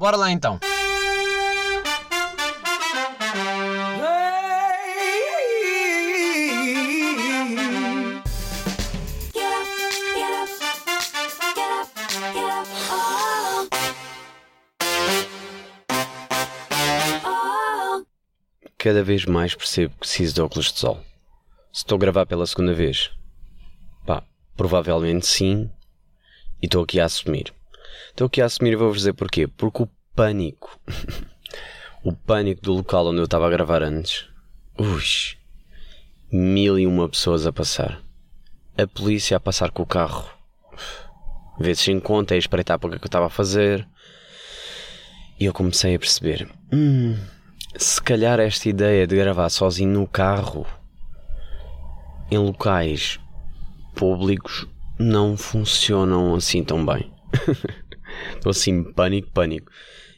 [0.00, 0.58] Bora lá então.
[18.78, 20.98] Cada vez mais percebo que preciso de óculos de sol.
[21.70, 23.10] Se estou a gravar pela segunda vez,
[24.06, 24.22] pá,
[24.56, 25.70] provavelmente sim,
[26.62, 27.52] e estou aqui a assumir.
[28.10, 29.46] Estou aqui a assumir e vou-vos dizer porquê.
[29.46, 30.78] Porque o pânico,
[32.04, 34.26] o pânico do local onde eu estava a gravar antes,
[34.78, 35.02] ui,
[36.30, 38.02] mil e uma pessoas a passar.
[38.76, 40.28] A polícia a passar com o carro.
[41.58, 43.86] Vezes sem conta, a espreitar para o que é que eu estava a fazer.
[45.38, 47.16] E eu comecei a perceber: hum,
[47.76, 50.66] se calhar esta ideia de gravar sozinho no carro,
[52.30, 53.18] em locais
[53.94, 54.66] públicos,
[54.98, 57.10] não funcionam assim tão bem.
[58.34, 59.70] Estou assim, pânico, pânico.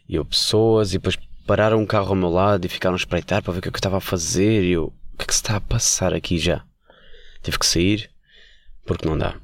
[0.08, 3.42] E eu, pessoas, e depois pararam um carro ao meu lado e ficaram a espreitar
[3.42, 4.64] para ver o que, é que eu estava a fazer.
[4.64, 6.64] E eu, o que é que se está a passar aqui já?
[7.42, 8.10] Tive que sair,
[8.84, 9.36] porque não dá.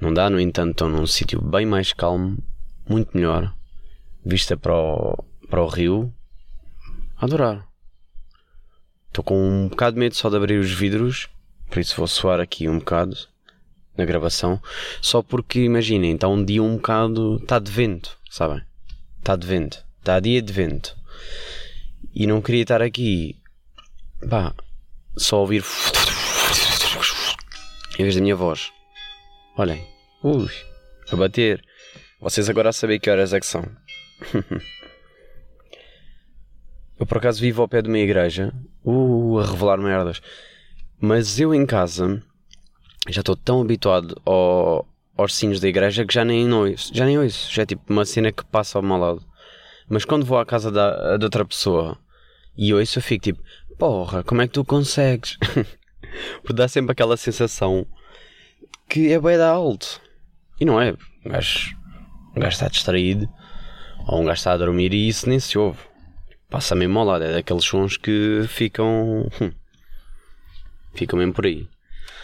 [0.00, 2.36] Não dá, no entanto, estou num sítio bem mais calmo,
[2.88, 3.54] muito melhor,
[4.24, 6.12] vista para o, para o rio.
[7.16, 7.66] Adorar.
[9.08, 11.30] Estou com um bocado de medo só de abrir os vidros,
[11.70, 13.16] por isso vou suar aqui um bocado
[13.96, 14.60] na gravação,
[15.00, 17.36] só porque imaginem, está um dia um bocado.
[17.36, 18.62] está de vento, sabem?
[19.18, 20.96] Está de vento, está dia de vento.
[22.14, 23.36] E não queria estar aqui,
[24.28, 24.54] pá,
[25.16, 25.64] só ouvir.
[27.98, 28.72] em vez da minha voz.
[29.56, 29.86] Olhem,
[30.22, 30.50] ui,
[31.10, 31.64] a bater.
[32.20, 33.64] Vocês agora a saber que horas é que são.
[36.98, 38.52] eu por acaso vivo ao pé de uma igreja,
[38.84, 40.20] uh, a revelar merdas.
[40.98, 42.22] Mas eu em casa
[43.12, 47.18] já estou tão habituado ao, aos sinos da igreja que já nem ouço, já nem
[47.18, 49.24] ouço, já é tipo uma cena que passa ao meu lado.
[49.88, 51.98] Mas quando vou à casa da, de outra pessoa
[52.56, 53.42] e ouço, eu fico tipo,
[53.78, 55.38] porra, como é que tu consegues?
[56.42, 57.86] Porque dá sempre aquela sensação
[58.88, 60.00] que é bem da alto.
[60.60, 60.92] E não é,
[61.24, 61.76] um gajo,
[62.34, 63.28] gajo está distraído
[64.06, 65.80] ou um gajo está a dormir e isso nem se ouve.
[66.48, 69.28] Passa mesmo ao lado, é daqueles sons que ficam.
[69.40, 69.50] Hum,
[70.94, 71.68] ficam mesmo por aí.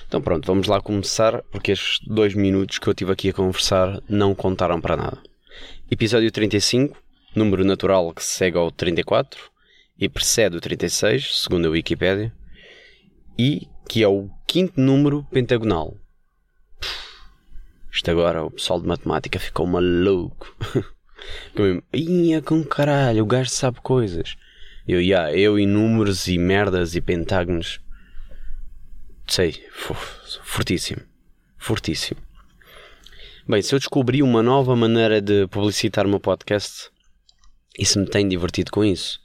[0.07, 4.01] Então pronto, vamos lá começar, porque estes dois minutos que eu tive aqui a conversar
[4.09, 5.19] não contaram para nada.
[5.91, 6.97] Episódio 35,
[7.35, 9.41] número natural que segue ao 34
[9.99, 12.33] e precede o 36, segundo a Wikipédia,
[13.39, 15.97] e que é o quinto número pentagonal.
[17.93, 20.57] Isto agora, o pessoal de matemática ficou maluco.
[21.93, 24.37] Ia com caralho, o gajo sabe coisas.
[24.89, 27.82] Eu, yeah, eu e números e merdas e pentágonos
[29.27, 29.65] sei,
[30.43, 31.03] fortíssimo.
[31.59, 32.21] Fortíssimo.
[33.49, 36.91] Bem, se eu descobri uma nova maneira de publicitar o meu podcast
[37.79, 39.21] e se me tem divertido com isso,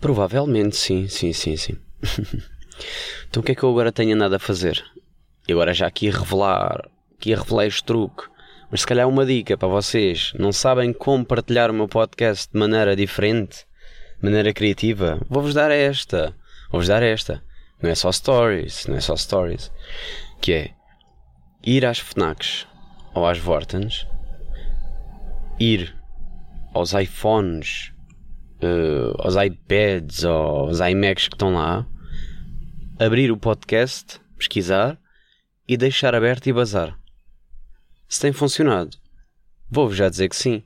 [0.00, 1.76] provavelmente sim, sim, sim, sim.
[3.28, 4.82] então o que é que eu agora tenho nada a fazer?
[5.46, 8.24] E agora já aqui a revelar, aqui a revelar este truque.
[8.70, 12.58] Mas se calhar uma dica para vocês, não sabem como partilhar o meu podcast de
[12.58, 13.64] maneira diferente,
[14.18, 15.18] de maneira criativa?
[15.28, 16.36] Vou-vos dar esta.
[16.70, 17.42] Vou-vos dar esta.
[17.80, 19.70] Não é só stories, não é só stories.
[20.40, 20.70] Que é
[21.62, 22.66] ir às FNACs
[23.14, 24.06] ou às Vortens,
[25.58, 25.94] ir
[26.72, 27.92] aos iPhones,
[28.62, 31.86] uh, aos iPads aos iMacs que estão lá,
[32.98, 34.98] abrir o podcast, pesquisar
[35.66, 36.98] e deixar aberto e bazar.
[38.08, 38.96] Se tem funcionado,
[39.70, 40.62] vou-vos já dizer que sim.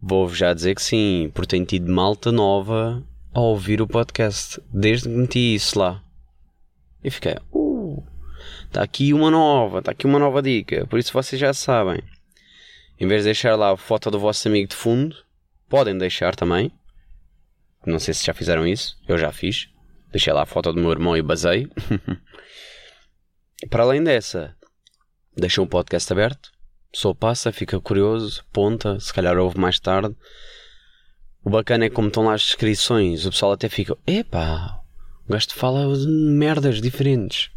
[0.00, 5.08] Vou-vos já dizer que sim, porque tenho tido malta nova a ouvir o podcast desde
[5.08, 6.02] que meti isso lá.
[7.02, 8.04] E fiquei, uh,
[8.64, 12.02] está aqui uma nova, está aqui uma nova dica, por isso vocês já sabem.
[12.98, 15.16] Em vez de deixar lá a foto do vosso amigo de fundo,
[15.68, 16.72] podem deixar também.
[17.86, 19.68] Não sei se já fizeram isso, eu já fiz.
[20.10, 21.68] Deixei lá a foto do meu irmão e basei.
[23.70, 24.56] Para além dessa,
[25.36, 26.50] deixam o podcast aberto.
[26.88, 30.16] A pessoa passa, fica curioso, ponta, se calhar ouve mais tarde.
[31.44, 34.77] O bacana é como estão lá as descrições, o pessoal até fica: epá,
[35.28, 37.50] o gajo fala de merdas diferentes.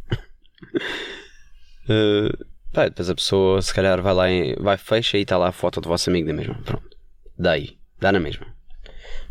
[1.85, 5.47] uh, pá, depois a pessoa se calhar vai lá, em, vai, fecha e está lá
[5.47, 6.56] a foto do vosso amigo da mesma.
[6.65, 6.89] Pronto.
[7.38, 8.45] Daí, dá na mesma.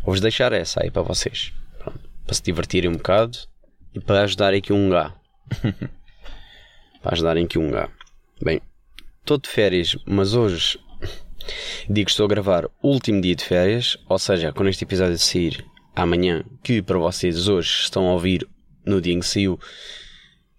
[0.03, 1.53] Vou-vos deixar essa aí para vocês.
[1.77, 1.99] Pronto.
[2.25, 3.37] Para se divertirem um bocado
[3.93, 5.13] e para ajudarem aqui um gá.
[7.03, 7.89] para ajudarem aqui um gá.
[8.41, 8.59] Bem,
[9.19, 10.79] estou de férias, mas hoje
[11.87, 15.17] digo que estou a gravar o último dia de férias, ou seja, quando este episódio
[15.19, 15.63] sair,
[15.95, 18.47] amanhã, que para vocês hoje estão a ouvir
[18.85, 19.59] no dia em que saiu,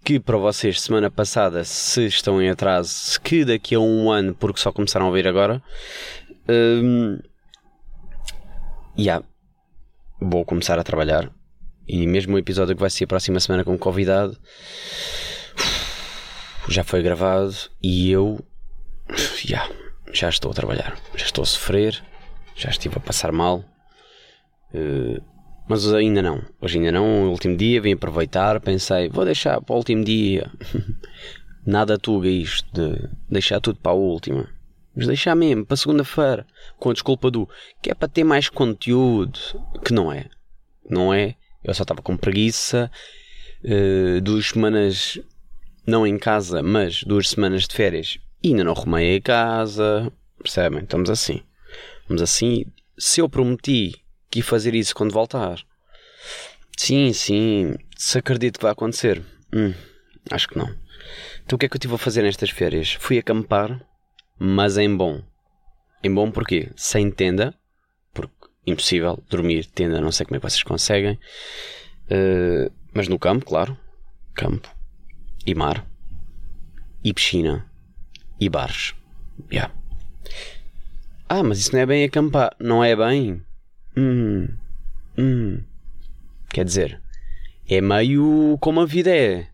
[0.05, 4.61] que para vocês semana passada, se estão em atraso, que daqui a um ano, porque
[4.61, 5.63] só começaram a ouvir agora,
[8.97, 9.25] E yeah,
[10.21, 11.31] vou começar a trabalhar.
[11.87, 14.39] E mesmo o episódio que vai ser a próxima semana com um convidado
[16.69, 18.41] já foi gravado e eu
[19.45, 19.69] yeah,
[20.13, 22.03] já estou a trabalhar, já estou a sofrer,
[22.55, 23.65] já estive a passar mal.
[24.75, 25.23] Uh,
[25.69, 26.43] mas ainda não.
[26.61, 27.29] Hoje ainda não.
[27.29, 28.61] O último dia vim aproveitar.
[28.61, 30.51] Pensei, vou deixar para o último dia.
[31.65, 34.49] Nada tuga isto de deixar tudo para a última.
[34.95, 36.47] Mas deixar mesmo para segunda-feira.
[36.79, 37.49] Com a desculpa do
[37.81, 39.39] que é para ter mais conteúdo.
[39.85, 40.27] Que não é.
[40.89, 41.37] Não é.
[41.63, 42.91] Eu só estava com preguiça.
[43.65, 45.21] Uh, duas semanas,
[45.87, 48.19] não em casa, mas duas semanas de férias.
[48.43, 50.13] E ainda não arrumei a casa.
[50.37, 50.81] Percebem?
[50.81, 51.41] Estamos assim.
[52.03, 52.67] Estamos assim.
[52.99, 54.02] Se eu prometi
[54.33, 55.59] que fazer isso quando voltar.
[56.77, 57.75] Sim, sim.
[57.97, 59.23] Se acredito que vai acontecer.
[59.55, 59.75] Hum,
[60.31, 60.75] acho que não.
[61.45, 62.95] Então o que é que eu estive a fazer nestas férias?
[62.95, 63.87] Fui acampar,
[64.39, 65.23] mas em bom.
[66.03, 66.71] Em bom porquê?
[66.75, 67.55] Sem tenda,
[68.15, 68.35] porque
[68.67, 71.19] impossível dormir tenda, não sei como é que vocês conseguem.
[72.07, 73.77] Uh, mas no campo, claro.
[74.35, 74.75] Campo.
[75.47, 75.87] E mar.
[77.05, 77.71] E piscina.
[78.41, 78.95] E bares.
[79.53, 79.73] Yeah.
[81.29, 82.57] Ah, mas isso não é bem acampar.
[82.59, 83.43] Não é bem?
[83.97, 84.49] Hum.
[85.19, 85.63] Hum.
[86.49, 87.01] Quer dizer,
[87.69, 89.49] é meio como a vida é.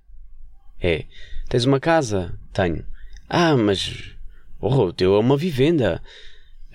[0.81, 1.05] É.
[1.49, 2.39] Tens uma casa?
[2.53, 2.85] Tenho.
[3.29, 4.15] Ah, mas.
[4.61, 6.03] Oh, o teu é uma vivenda.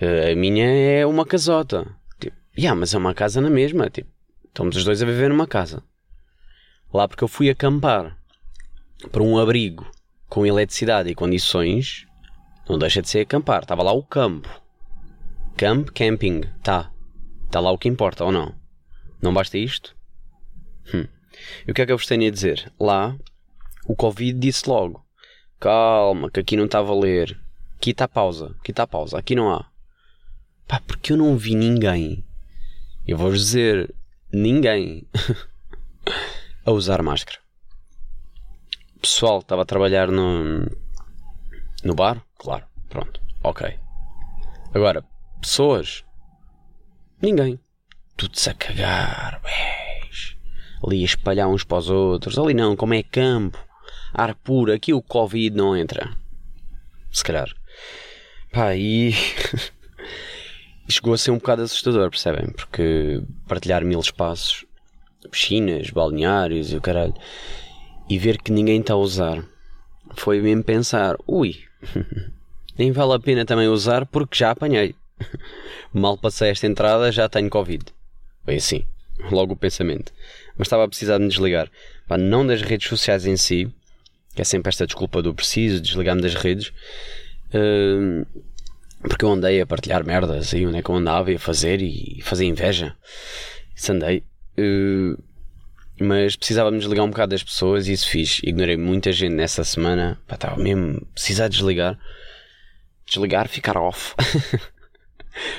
[0.00, 1.86] Eh, a minha é uma casota.
[2.18, 3.88] Tipo, yeah, mas é uma casa na mesma.
[3.90, 4.10] Tipo,
[4.46, 5.82] estamos os dois a viver numa casa.
[6.92, 8.16] Lá porque eu fui acampar
[9.10, 9.90] para um abrigo
[10.28, 12.06] com eletricidade e condições,
[12.68, 13.62] não deixa de ser acampar.
[13.62, 14.48] Estava lá o campo.
[15.56, 16.42] Camp, camping.
[16.62, 16.90] Tá.
[17.46, 18.54] Está lá o que importa, ou não?
[19.22, 19.96] Não basta isto?
[20.92, 21.06] Hum.
[21.66, 22.72] E o que é que eu vos tenho a dizer?
[22.78, 23.16] Lá,
[23.86, 25.04] o Covid disse logo:
[25.58, 27.40] calma, que aqui não está a valer.
[27.76, 29.68] Aqui está pausa, aqui está pausa, aqui não há.
[30.66, 32.24] Pá, porque eu não vi ninguém,
[33.06, 33.94] eu vou-vos dizer,
[34.32, 35.06] ninguém,
[36.64, 37.38] a usar máscara.
[39.00, 40.66] Pessoal estava a trabalhar no,
[41.84, 42.24] no bar?
[42.38, 43.78] Claro, pronto, ok.
[44.72, 45.04] Agora,
[45.42, 46.04] pessoas
[47.20, 47.58] Ninguém.
[48.16, 50.36] Tudo-se a cagar, beijo.
[50.86, 52.38] Ali a espalhar uns para os outros.
[52.38, 53.58] Ali não, como é campo.
[54.12, 54.72] Ar puro.
[54.72, 56.16] Aqui o Covid não entra.
[57.10, 57.48] Se calhar.
[58.52, 59.12] Pá, e.
[60.88, 62.50] chegou a ser um bocado assustador, percebem?
[62.50, 64.64] Porque partilhar mil espaços,
[65.30, 67.14] piscinas, balneários e o caralho,
[68.08, 69.44] e ver que ninguém está a usar,
[70.14, 71.56] foi mesmo pensar: ui,
[72.78, 74.94] nem vale a pena também usar porque já apanhei.
[75.92, 77.84] Mal passei esta entrada, já tenho Covid.
[78.44, 78.84] Bem assim,
[79.30, 80.12] logo o pensamento.
[80.56, 81.70] Mas estava a precisar de me desligar.
[82.06, 83.72] Pá, não das redes sociais em si,
[84.34, 86.72] que é sempre esta desculpa do preciso, desligar-me das redes.
[87.48, 88.26] Uh,
[89.00, 91.80] porque eu andei a partilhar merdas aí onde é que eu andava e a fazer
[91.80, 92.96] e fazer inveja.
[93.74, 94.24] Isso andei.
[94.58, 95.20] Uh,
[96.00, 98.40] mas precisava me desligar um bocado das pessoas e isso fiz.
[98.42, 100.20] Ignorei muita gente nessa semana.
[100.26, 101.98] Pá, estava mesmo precisar desligar.
[103.06, 104.14] Desligar, ficar off.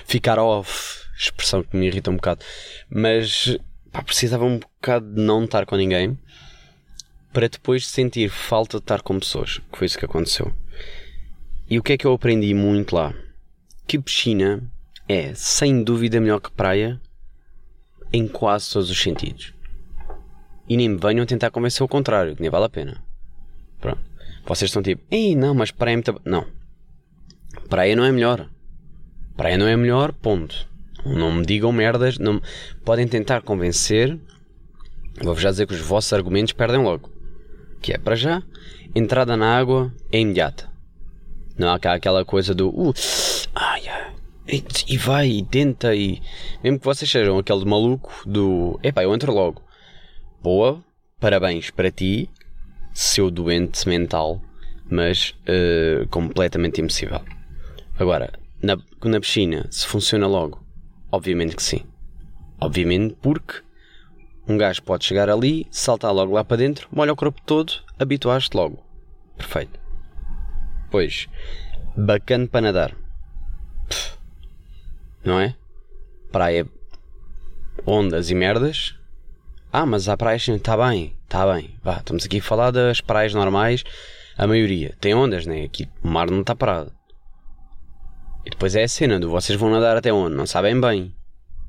[0.06, 2.44] ficar off, expressão que me irrita um bocado,
[2.90, 3.58] mas
[3.92, 6.18] pá, precisava um bocado de não estar com ninguém
[7.34, 10.54] para depois sentir falta de estar com pessoas, que foi isso que aconteceu.
[11.70, 13.14] E o que é que eu aprendi muito lá?
[13.88, 14.72] Que piscina
[15.08, 17.00] é, sem dúvida, melhor que praia
[18.12, 19.54] em quase todos os sentidos.
[20.68, 23.04] E nem me venham tentar convencer o contrário, que nem vale a pena.
[23.80, 24.02] Pronto.
[24.46, 26.22] Vocês estão tipo, ei, não, mas praia é muito.
[26.24, 26.48] Não.
[27.70, 28.50] Praia não é melhor.
[29.36, 30.68] Praia não é melhor, ponto.
[31.06, 32.42] Não me digam merdas, não
[32.84, 34.18] podem tentar convencer.
[35.22, 37.12] Vou-vos já dizer que os vossos argumentos perdem logo.
[37.82, 38.42] Que é para já,
[38.96, 40.70] entrada na água é imediata.
[41.58, 42.94] Não há cá aquela coisa do uh,
[43.54, 44.16] ai, ai,
[44.88, 46.22] e vai e tenta e
[46.64, 49.62] mesmo que vocês sejam aquele maluco do epá, eu entro logo.
[50.42, 50.84] Boa,
[51.20, 52.30] parabéns para ti,
[52.94, 54.42] seu doente mental,
[54.90, 57.22] mas uh, completamente impossível.
[57.98, 58.34] Agora,
[58.66, 60.66] na, na piscina, se funciona logo?
[61.12, 61.86] Obviamente que sim.
[62.60, 63.62] Obviamente porque
[64.48, 68.56] um gajo pode chegar ali, saltar logo lá para dentro, molha o corpo todo, habituaste
[68.58, 68.84] logo.
[69.38, 69.80] Perfeito.
[70.90, 71.28] Pois,
[71.96, 72.96] bacana para nadar.
[73.88, 74.18] Pff,
[75.24, 75.56] não é?
[76.32, 76.68] Praia,
[77.86, 78.96] ondas e merdas.
[79.72, 81.76] Ah, mas há praias, está bem, está bem.
[81.84, 83.84] Vá, estamos aqui a falar das praias normais.
[84.38, 85.64] A maioria tem ondas, né?
[85.64, 86.95] Aqui o mar não está parado.
[88.46, 90.36] E depois é a cena do vocês vão nadar até onde?
[90.36, 91.14] Não sabem bem.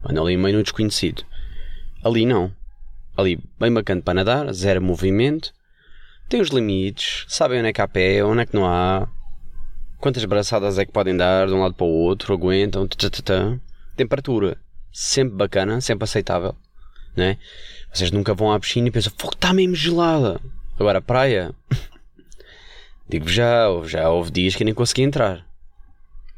[0.04, 1.24] Andam ali meio no desconhecido.
[2.04, 2.52] Ali não.
[3.16, 5.52] Ali bem bacana para nadar, zero movimento.
[6.28, 9.08] Tem os limites, sabem onde é que há pé, onde é que não há.
[9.98, 12.86] Quantas braçadas é que podem dar de um lado para o outro, aguentam.
[12.86, 13.58] Tã.
[13.96, 14.58] Temperatura.
[14.92, 16.54] sempre bacana, sempre aceitável,
[17.16, 17.38] né?
[17.92, 20.38] Vocês nunca vão à piscina e pensam, fogo, está mesmo gelada.
[20.78, 21.54] Agora, praia,
[23.08, 25.46] digo já, já houve dias que nem consegui entrar.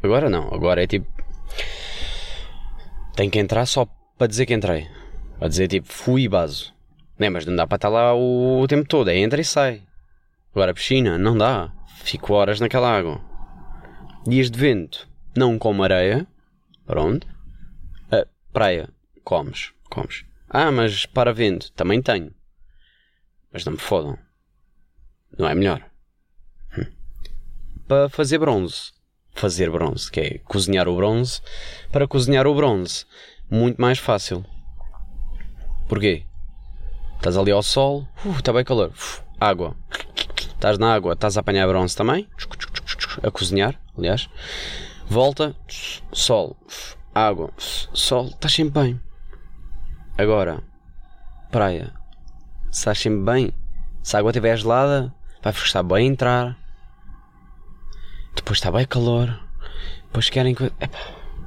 [0.02, 1.06] Agora não, agora é tipo,
[3.18, 3.84] tenho que entrar só
[4.16, 4.88] para dizer que entrei.
[5.40, 6.72] Para dizer tipo, fui e baso.
[7.18, 7.28] Né?
[7.28, 9.82] Mas não dá para estar lá o, tempo todo, é entra e sai.
[10.52, 11.72] Agora, piscina, não dá.
[12.04, 13.20] Fico horas naquela água.
[14.24, 16.28] Dias de vento, não como areia.
[16.86, 17.26] Pronto.
[18.12, 18.88] A praia,
[19.24, 20.24] comes, comes.
[20.48, 22.32] Ah, mas para vento, também tenho.
[23.52, 24.16] Mas não me fodam.
[25.36, 25.84] Não é melhor.
[26.78, 26.86] Hum.
[27.88, 28.92] Para fazer bronze.
[29.38, 31.40] Fazer bronze, que é cozinhar o bronze.
[31.92, 33.06] Para cozinhar o bronze,
[33.48, 34.44] muito mais fácil.
[35.88, 36.24] Porquê?
[37.14, 39.76] Estás ali ao sol, uh, está bem calor, uh, água.
[40.54, 42.28] Estás na água, estás a apanhar bronze também,
[43.22, 44.28] a cozinhar, aliás.
[45.06, 45.54] Volta,
[46.12, 46.56] sol,
[47.14, 49.00] água, sol, estás sempre bem.
[50.18, 50.64] Agora,
[51.52, 51.94] praia,
[52.72, 53.52] estás sempre bem.
[54.02, 56.58] Se a água estiver gelada, vai estar bem entrar.
[58.38, 59.36] Depois está bem calor.
[60.04, 60.64] Depois querem que.
[60.64, 60.98] Epá,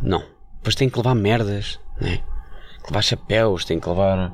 [0.01, 0.23] não.
[0.57, 2.17] Depois tem que levar merdas, né?
[2.83, 4.31] Que levar chapéus, tem que levar.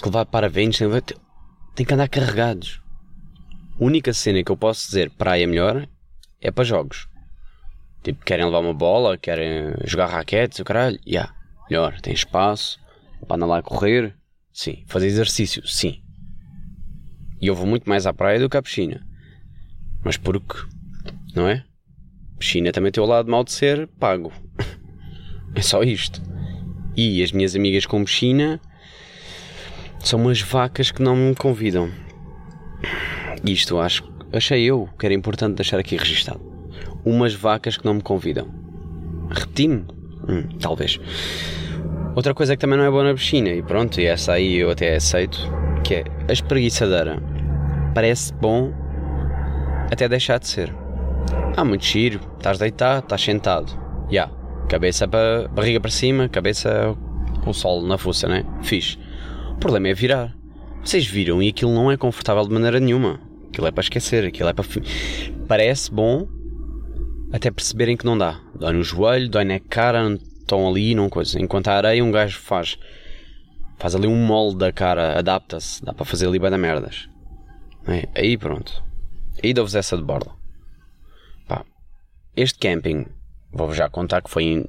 [0.00, 2.80] Que levar paraventos, tem que, levar, que andar carregados.
[3.78, 5.86] A única cena que eu posso dizer praia melhor
[6.40, 7.06] é para jogos.
[8.02, 11.32] Tipo, querem levar uma bola, querem jogar raquetes, o caralho, yeah,
[11.70, 12.80] melhor, tem espaço,
[13.26, 14.16] para andar lá a correr,
[14.52, 14.82] sim.
[14.86, 16.02] Fazer exercício, sim.
[17.40, 19.06] E eu vou muito mais à praia do que à piscina.
[20.04, 20.58] Mas porque,
[21.34, 21.64] não é?
[22.38, 24.32] Piscina também tem o lado mal de ser pago.
[25.54, 26.22] é só isto.
[26.96, 28.60] E as minhas amigas com piscina
[30.00, 31.90] são umas vacas que não me convidam.
[33.44, 36.40] Isto acho, achei eu que era importante deixar aqui registado.
[37.04, 38.48] Umas vacas que não me convidam.
[39.30, 39.86] Repeti-me?
[40.28, 41.00] Hum, talvez.
[42.14, 44.70] Outra coisa que também não é boa na piscina, e pronto, e essa aí eu
[44.70, 45.38] até aceito,
[45.82, 47.22] que é a espreguiçadeira.
[47.94, 48.72] Parece bom
[49.90, 50.81] até deixar de ser.
[51.56, 53.72] Ah, muito giro, estás deitado, estás sentado.
[54.06, 54.34] Já, yeah.
[54.68, 56.96] cabeça para barriga para cima, cabeça
[57.42, 58.44] com o sol na fuça, né?
[58.62, 58.98] Fixe.
[59.50, 60.34] O problema é virar.
[60.82, 63.20] Vocês viram e aquilo não é confortável de maneira nenhuma.
[63.48, 64.64] Aquilo é para esquecer, aquilo é para.
[65.46, 66.26] Parece bom
[67.32, 68.40] até perceberem que não dá.
[68.54, 71.40] Dói no joelho, dói na cara, estão ali, não coisa.
[71.40, 72.78] Enquanto a areia, um gajo faz.
[73.78, 77.08] Faz ali um molde da cara, adapta-se, dá para fazer ali bem da merdas.
[77.86, 78.82] É, aí pronto.
[79.42, 80.30] Aí dou-vos essa de borda.
[82.34, 83.06] Este camping,
[83.52, 84.66] vou-vos já contar que foi em.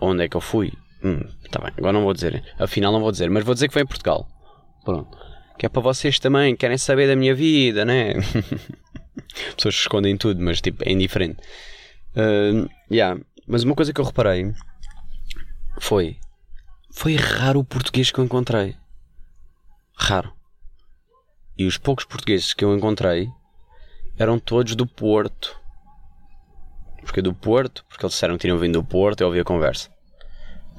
[0.00, 0.72] Onde é que eu fui?
[1.02, 2.42] Hum, tá bem, agora não vou dizer.
[2.58, 4.28] Afinal, não vou dizer, mas vou dizer que foi em Portugal.
[4.84, 5.16] Pronto.
[5.58, 8.14] Que é para vocês também, querem saber da minha vida, né?
[9.56, 11.38] Pessoas escondem tudo, mas tipo, é indiferente.
[12.16, 13.20] Uh, yeah.
[13.46, 14.52] Mas uma coisa que eu reparei
[15.78, 16.18] foi.
[16.92, 18.76] Foi raro o português que eu encontrei.
[19.96, 20.32] Raro.
[21.56, 23.30] E os poucos portugueses que eu encontrei
[24.18, 25.58] eram todos do Porto.
[27.02, 29.90] Porque do Porto, porque eles disseram que tinham vindo do Porto, eu ouvi a conversa.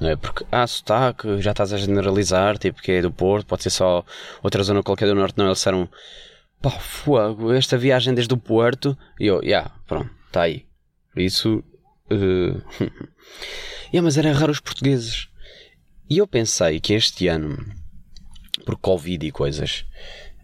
[0.00, 3.64] Não é porque, ah, sotaque, já estás a generalizar, tipo, que é do Porto, pode
[3.64, 4.04] ser só
[4.42, 5.36] outra zona qualquer do Norte.
[5.36, 5.88] Não, eles disseram,
[6.62, 8.96] pá, fogo, esta viagem desde o Porto.
[9.18, 10.66] E eu, já, yeah, pronto, está aí.
[11.16, 11.62] Isso.
[12.10, 12.64] Uh...
[13.92, 15.28] yeah, mas era raro os portugueses.
[16.08, 17.58] E eu pensei que este ano,
[18.64, 19.84] por Covid e coisas,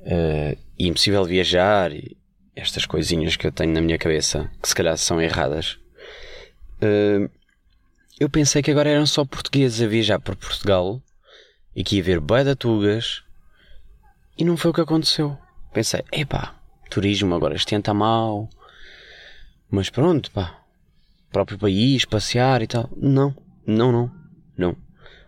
[0.00, 2.18] uh, impossível viajar, e
[2.54, 5.78] estas coisinhas que eu tenho na minha cabeça, que se calhar são erradas.
[6.82, 7.30] Uh,
[8.18, 11.02] eu pensei que agora eram só portugueses a viajar para Portugal
[11.74, 13.24] e que ia ver bué tugas
[14.38, 15.36] e não foi o que aconteceu.
[15.72, 16.54] Pensei, epá,
[16.88, 18.48] turismo agora este ano está mal,
[19.68, 20.60] mas pronto, pá,
[21.32, 22.88] próprio país, passear e tal.
[22.96, 23.34] Não,
[23.66, 24.12] não, não,
[24.56, 24.76] não.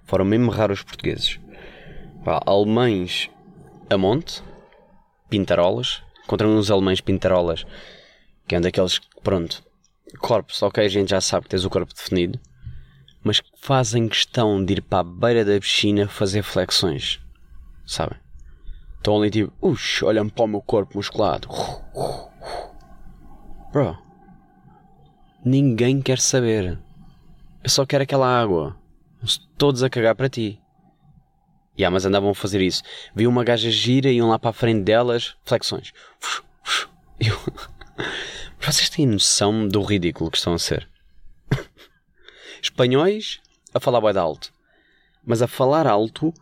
[0.05, 1.41] Foram mesmo raros os portugueses.
[2.25, 3.29] Pá, alemães
[3.91, 4.43] a monte,
[5.29, 7.65] pintarolas, encontrei uns alemães pintarolas,
[8.47, 9.63] que é um daqueles, pronto,
[10.19, 12.39] corpos, ok, a gente já sabe que tens o corpo definido
[13.27, 17.21] mas que fazem questão de ir para a beira da piscina fazer flexões.
[17.85, 18.17] Sabem?
[18.99, 21.49] Estão ali tipo, ux, olham para o meu corpo musculado.
[23.73, 23.99] Bro,
[25.45, 26.79] ninguém quer saber.
[27.65, 28.77] Eu só quero aquela água.
[29.59, 30.61] Todos a cagar para ti.
[31.79, 32.83] Yeah, mas andavam a fazer isso.
[33.15, 35.93] Vi uma gaja gira e iam lá para a frente delas, flexões.
[37.21, 37.39] Eu...
[38.61, 40.89] Vocês têm noção do ridículo que estão a ser?
[42.61, 43.41] espanhóis
[43.73, 44.53] a falar bem alto.
[45.25, 46.33] Mas a falar alto,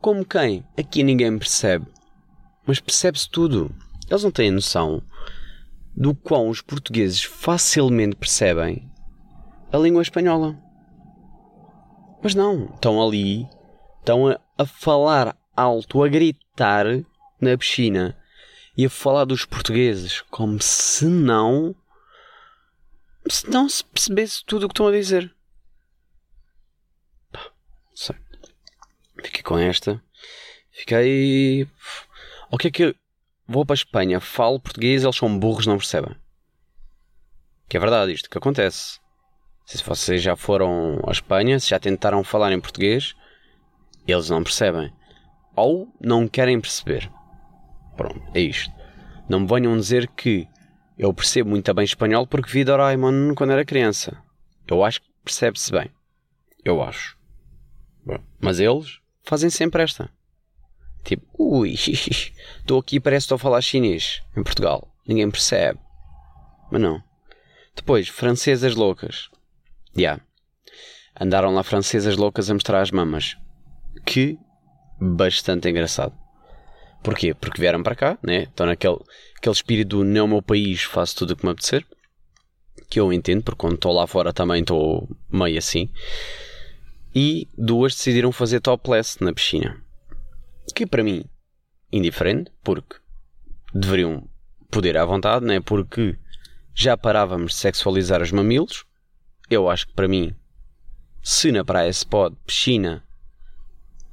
[0.00, 0.64] como quem?
[0.78, 1.86] Aqui ninguém percebe.
[2.66, 3.74] Mas percebe-se tudo.
[4.08, 5.02] Eles não têm noção
[5.96, 8.88] do quão os portugueses facilmente percebem
[9.72, 10.56] a língua espanhola.
[12.22, 13.48] Mas não, estão ali,
[14.06, 16.86] estão a, a falar alto, a gritar
[17.40, 18.16] na piscina
[18.76, 21.74] e a falar dos portugueses como se não
[23.28, 25.34] se não se percebesse tudo o que estão a dizer.
[27.32, 27.50] Pá,
[27.92, 28.14] sei.
[29.20, 30.00] Fiquei com esta.
[30.70, 31.68] Fiquei.
[32.48, 32.96] O que é que.
[33.48, 36.14] Vou para a Espanha, falo português, eles são burros, não percebem.
[37.68, 39.00] Que é verdade isto que acontece.
[39.64, 43.14] Se vocês já foram à Espanha, se já tentaram falar em português,
[44.06, 44.92] eles não percebem.
[45.54, 47.10] Ou não querem perceber.
[47.96, 48.72] Pronto, é isto.
[49.28, 50.46] Não me venham dizer que
[50.98, 54.16] eu percebo muito bem espanhol porque vi Doraemon quando era criança.
[54.68, 55.90] Eu acho que percebe-se bem.
[56.64, 57.16] Eu acho.
[58.40, 60.10] Mas eles fazem sempre esta.
[61.02, 61.74] Tipo, ui,
[62.58, 64.92] estou aqui parece que estou a falar chinês em Portugal.
[65.06, 65.78] Ninguém percebe.
[66.70, 67.02] Mas não.
[67.74, 69.28] Depois, francesas loucas.
[69.94, 70.00] Já.
[70.00, 70.22] Yeah.
[71.18, 73.36] Andaram lá francesas loucas a mostrar as mamas.
[74.04, 74.38] Que
[75.00, 76.14] bastante engraçado.
[77.02, 77.34] Porquê?
[77.34, 78.44] Porque vieram para cá, né?
[78.44, 78.98] Estão naquele
[79.36, 81.86] aquele espírito do não é meu país, faço tudo o que me apetecer.
[82.88, 85.88] Que eu entendo, porque quando estou lá fora também estou meio assim.
[87.14, 89.80] E duas decidiram fazer topless na piscina.
[90.74, 91.24] Que para mim,
[91.92, 92.96] indiferente, porque
[93.72, 94.28] deveriam
[94.70, 95.60] poder à vontade, né?
[95.60, 96.18] Porque
[96.74, 98.84] já parávamos de sexualizar os mamilos.
[99.48, 100.34] Eu acho que para mim,
[101.22, 103.05] se na praia se pode, piscina,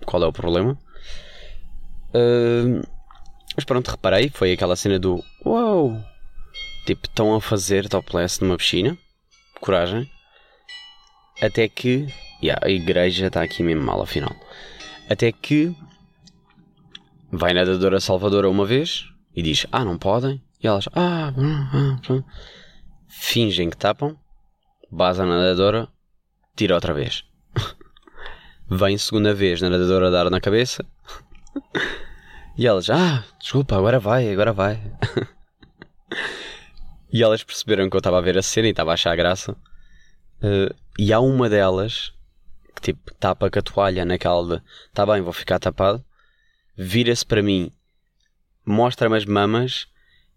[0.03, 0.77] qual é o problema?
[2.09, 2.81] Uh,
[3.55, 5.99] mas pronto, reparei, foi aquela cena do Uau!
[6.85, 8.97] Tipo, estão a fazer topless numa piscina.
[9.61, 10.09] Coragem.
[11.41, 12.07] Até que.
[12.41, 14.35] Yeah, a igreja está aqui mesmo mal, afinal.
[15.09, 15.75] Até que.
[17.31, 19.05] Vai nadadora Salvadora uma vez
[19.35, 20.43] e diz: Ah, não podem.
[20.61, 22.23] E elas: Ah, ah, ah.
[23.07, 24.17] fingem que tapam.
[24.91, 25.87] Base a nadadora,
[26.55, 27.23] tira outra vez.
[28.75, 30.83] Vem segunda vez, nadadora dar na cabeça.
[32.55, 34.79] E elas, ah, desculpa, agora vai, agora vai.
[37.11, 39.53] e elas perceberam que eu estava a ver a cena e estava a achar graça.
[40.39, 42.13] Uh, e há uma delas
[42.75, 46.05] que tipo tapa com a toalha naquela de tá bem, vou ficar tapado.
[46.77, 47.71] Vira-se para mim,
[48.63, 49.87] mostra-me as mamas,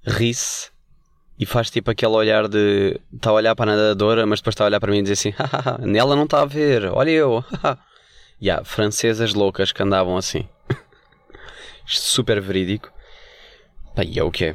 [0.02, 0.70] ri-se
[1.38, 2.98] e faz tipo aquele olhar de.
[3.12, 5.20] Está a olhar para a nadadora, mas depois está a olhar para mim e diz
[5.20, 5.34] assim:
[5.84, 7.44] nela não está a ver, olha eu.
[8.50, 10.46] Há francesas loucas que andavam assim
[11.86, 12.92] super verídico.
[13.94, 14.54] Pá, e é o que é.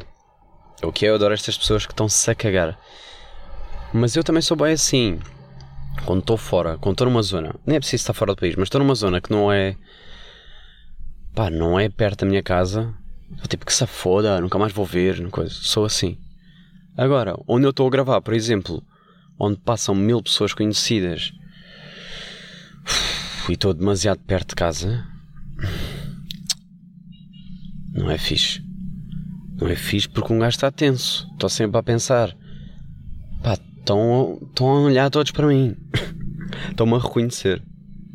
[0.82, 2.78] É o que é, eu adoro estas pessoas que estão-se a cagar.
[3.94, 5.20] Mas eu também sou bem assim.
[6.06, 8.68] Quando estou fora, quando estou numa zona, nem é preciso estar fora do país, mas
[8.68, 9.76] estou numa zona que não é.
[11.36, 12.94] pá, não é perto da minha casa.
[13.48, 15.54] Tipo que se foda, nunca mais vou ver, coisa.
[15.54, 16.18] Sou assim.
[16.98, 18.84] Agora, onde eu estou a gravar, por exemplo,
[19.40, 21.32] onde passam mil pessoas conhecidas
[23.50, 25.06] e estou demasiado perto de casa,
[27.94, 28.62] não é fixe.
[29.60, 31.28] Não é fixe porque um gajo está tenso.
[31.34, 32.36] Estou sempre a pensar.
[33.44, 35.76] Pá, estão a olhar todos para mim.
[36.70, 37.62] Estão-me a reconhecer.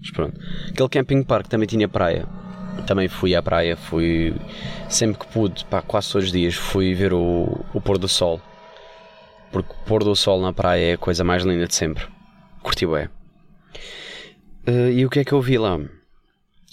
[0.01, 0.41] Mas pronto.
[0.71, 2.27] Aquele camping park também tinha praia.
[2.87, 4.35] Também fui à praia, fui
[4.89, 8.41] sempre que pude, pá, quase todos os dias, fui ver o, o pôr do sol.
[9.51, 12.05] Porque o pôr do sol na praia é a coisa mais linda de sempre.
[12.63, 13.16] Curti é.
[14.69, 15.79] Uh, e o que é que eu vi lá?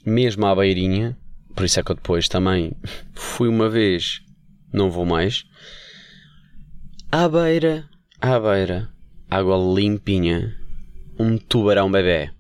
[0.04, 1.16] Mesmo à beirinha,
[1.56, 2.74] por isso é que eu depois também
[3.14, 4.24] fui uma vez,
[4.74, 5.46] não vou mais.
[7.12, 7.88] À beira,
[8.20, 8.90] à beira,
[9.30, 10.58] água limpinha,
[11.20, 12.32] um tubarão bebê.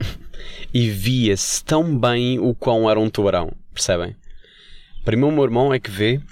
[0.72, 4.16] e via-se tão bem o quão era um tubarão, percebem?
[5.04, 6.22] Primeiro o meu irmão é que vê,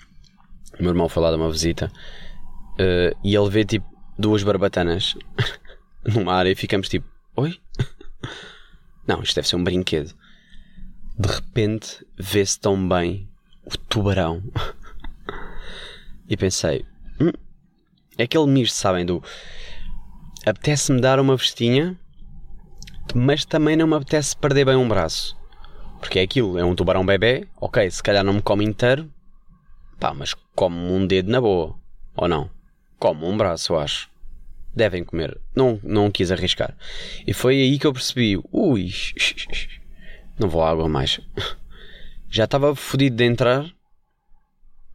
[0.79, 1.93] o meu irmão foi lá de uma visita,
[2.75, 3.87] uh, e ele vê tipo
[4.19, 5.15] duas barbatanas
[6.03, 7.61] numa área e ficamos tipo, oi?
[9.07, 10.15] Não, isto deve ser um brinquedo
[11.21, 13.29] de repente vê-se tão bem
[13.67, 14.43] o tubarão.
[16.27, 16.87] e pensei,
[17.21, 17.31] hum,
[18.17, 19.23] é aquele misto, sabem, do
[20.47, 21.99] apetece-me dar uma vestinha,
[23.15, 25.37] mas também não me apetece perder bem um braço.
[25.99, 29.13] Porque é aquilo, é um tubarão bebê, ok, se calhar não me come inteiro,
[29.99, 31.79] pá, mas come um dedo na boa,
[32.17, 32.49] ou não?
[32.99, 34.10] Come um braço, eu acho.
[34.75, 35.41] Devem comer.
[35.55, 36.77] Não, não quis arriscar.
[37.27, 38.91] E foi aí que eu percebi, ui,
[40.39, 41.21] não vou à água mais.
[42.31, 43.69] Já estava fodido de entrar.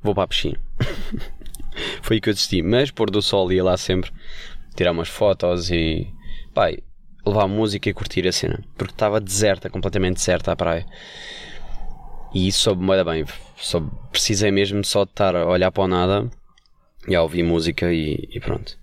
[0.02, 0.58] Vou para a piscina.
[2.02, 2.62] Foi aí que eu desisti.
[2.62, 4.10] Mas pôr do sol ia lá sempre
[4.76, 6.08] tirar umas fotos e.
[6.54, 6.78] Pai,
[7.26, 8.64] levar música e curtir a cena.
[8.78, 10.86] Porque estava deserta, completamente deserta a praia.
[12.34, 13.26] E isso soube muito bem.
[13.58, 16.32] Só precisei mesmo só de estar a olhar para o nada
[17.08, 18.78] e a ouvir música e, e pronto.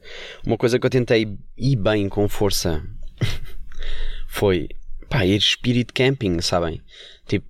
[0.46, 2.82] Uma coisa que eu tentei ir bem com força
[4.28, 4.68] foi
[5.08, 6.80] pá, ir espírito camping, sabem?
[7.26, 7.46] Tipo,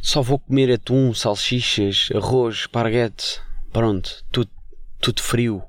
[0.00, 3.40] só vou comer atum, salsichas, arroz, esparguete,
[3.72, 4.50] pronto, tudo,
[5.00, 5.62] tudo frio.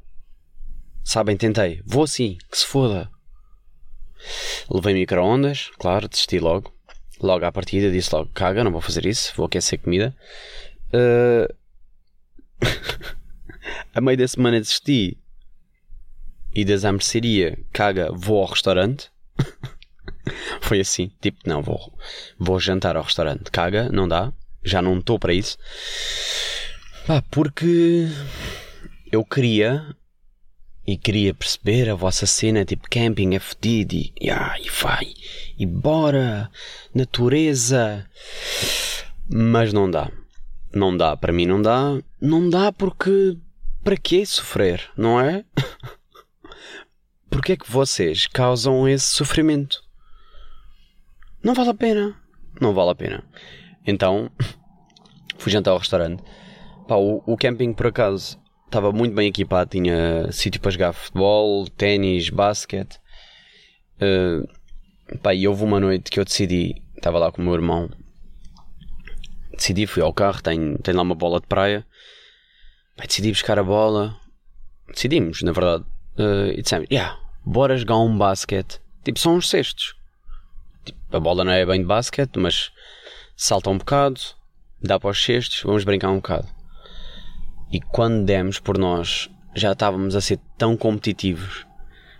[1.03, 1.81] Sabem, tentei.
[1.85, 3.09] Vou assim, que se foda.
[4.69, 6.73] Levei micro-ondas, claro, desisti logo.
[7.19, 10.15] Logo à partida disse logo, caga, não vou fazer isso, vou aquecer comida.
[10.93, 11.53] Uh...
[13.93, 15.17] a meio da semana desisti.
[16.55, 19.09] E das à mercearia, caga, vou ao restaurante.
[20.61, 21.93] Foi assim, tipo, não, vou,
[22.37, 23.49] vou jantar ao restaurante.
[23.51, 24.31] Caga, não dá,
[24.63, 25.57] já não estou para isso.
[27.05, 28.07] Pá, porque
[29.11, 29.95] eu queria
[30.85, 35.13] e queria perceber a vossa cena, tipo, camping é fedido e, yeah, e vai,
[35.57, 36.49] e bora,
[36.93, 38.05] natureza.
[39.29, 40.11] Mas não dá.
[40.73, 41.99] Não dá, para mim não dá.
[42.19, 43.37] Não dá porque
[43.83, 45.43] para que sofrer, não é?
[47.29, 49.83] Porque é que vocês causam esse sofrimento?
[51.43, 52.15] Não vale a pena.
[52.61, 53.23] Não vale a pena.
[53.85, 54.31] Então,
[55.37, 56.23] fui jantar ao restaurante.
[56.87, 59.71] Pá, o, o camping, por acaso, estava muito bem equipado.
[59.71, 62.99] Tinha sítio para jogar futebol, ténis, basquete.
[63.97, 67.89] Uh, pá, e houve uma noite que eu decidi, estava lá com o meu irmão.
[69.51, 71.85] Decidi, fui ao carro, tenho, tenho lá uma bola de praia.
[72.95, 74.15] Pá, decidi buscar a bola.
[74.87, 75.83] Decidimos, na verdade.
[76.17, 78.79] Uh, e dissemos, yeah, bora jogar um basquete.
[79.03, 79.95] Tipo, são uns cestos
[80.85, 82.71] Tipo, a bola não é bem de basquete, mas
[83.35, 84.19] salta um bocado,
[84.81, 86.47] dá para os cestos, vamos brincar um bocado.
[87.71, 91.65] E quando demos por nós, já estávamos a ser tão competitivos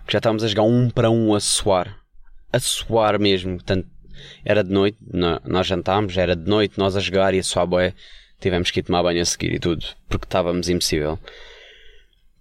[0.06, 1.96] que já estávamos a jogar um para um a suar.
[2.52, 3.54] A suar mesmo.
[3.54, 3.88] Portanto,
[4.44, 4.98] era de noite,
[5.44, 7.94] nós jantámos, era de noite, nós a jogar e a suar boé.
[8.44, 11.18] Tivemos que ir tomar banho a seguir e tudo, porque estávamos impossível.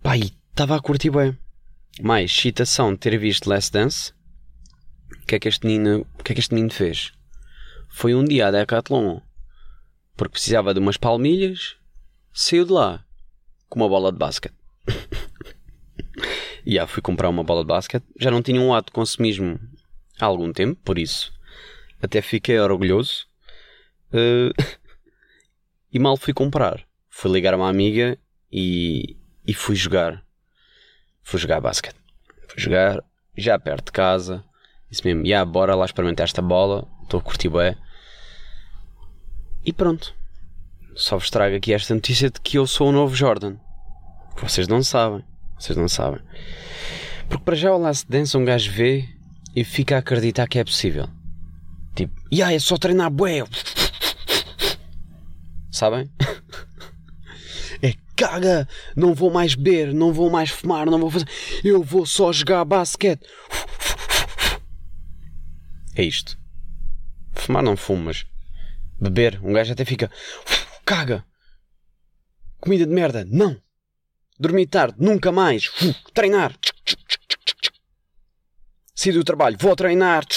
[0.02, 1.38] Pai, estava a curtir bem.
[2.02, 4.12] Mais excitação de ter visto Last Dance
[5.24, 7.14] o que é que este menino, que é que este menino fez?
[7.88, 9.22] Foi um dia à Decathlon,
[10.18, 11.78] porque precisava de umas palmilhas,
[12.34, 13.06] saiu de lá
[13.70, 14.54] com uma bola de basquete.
[16.66, 18.04] e yeah, fui comprar uma bola de basquete.
[18.20, 19.58] Já não tinha um ato de consumismo
[20.20, 21.32] há algum tempo, por isso
[22.02, 23.26] até fiquei orgulhoso.
[24.12, 24.52] Uh,
[25.94, 26.84] e mal fui comprar.
[27.08, 28.18] Fui ligar a uma amiga
[28.52, 30.24] e, e fui jogar.
[31.22, 31.96] Fui jogar basquete.
[32.48, 33.04] Fui jogar
[33.38, 34.44] já perto de casa.
[34.90, 37.76] Disse mesmo, yeah, bora lá experimentar esta bola, estou a curtir bem.
[39.64, 40.14] E pronto.
[40.96, 43.56] Só vos trago aqui esta notícia de que eu sou o novo Jordan.
[44.42, 45.24] Vocês não sabem.
[45.58, 46.22] Vocês não sabem.
[47.30, 49.08] Porque para já o Last Dance um gajo vê
[49.56, 51.08] e fica a acreditar que é possível.
[51.96, 53.44] Tipo, yeah, é só treinar bué.
[55.74, 56.08] Sabem?
[57.82, 61.28] É caga, não vou mais beber, não vou mais fumar, não vou fazer.
[61.64, 63.28] Eu vou só jogar basquete.
[65.96, 66.38] É isto.
[67.34, 68.24] Fumar não fumo, mas
[69.02, 70.12] beber, um gajo até fica.
[70.86, 71.26] Caga!
[72.62, 73.60] Comida de merda, não!
[74.40, 75.72] Dormir tarde, nunca mais!
[76.14, 76.56] Treinar!
[78.94, 80.24] Sair do trabalho, vou treinar!